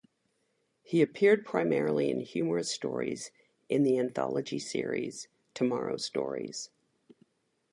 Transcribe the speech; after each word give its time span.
He 0.81 1.03
appeared 1.03 1.45
primarily 1.45 2.09
in 2.09 2.21
humorous 2.21 2.71
stories 2.71 3.29
in 3.69 3.83
the 3.83 3.99
anthology 3.99 4.57
series 4.57 5.27
"Tomorrow 5.53 5.97
Stories". 5.97 6.71